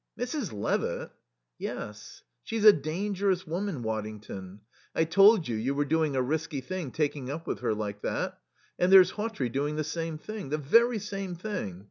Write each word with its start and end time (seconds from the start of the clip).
"Mrs. 0.17 0.51
Levitt!" 0.51 1.11
"Yes. 1.59 2.23
She's 2.43 2.65
a 2.65 2.73
dangerous 2.73 3.45
woman, 3.45 3.83
Waddington. 3.83 4.61
I 4.95 5.03
told 5.03 5.47
you 5.47 5.55
you 5.55 5.75
were 5.75 5.85
doing 5.85 6.15
a 6.15 6.23
risky 6.23 6.59
thing 6.59 6.89
taking 6.89 7.29
up 7.29 7.45
with 7.45 7.59
her 7.59 7.75
like 7.75 8.01
that.... 8.01 8.39
And 8.79 8.91
there's 8.91 9.11
Hawtrey 9.11 9.49
doing 9.51 9.75
the 9.75 9.83
same 9.83 10.17
thing, 10.17 10.49
the 10.49 10.57
very 10.57 10.97
same 10.97 11.35
thing.... 11.35 11.79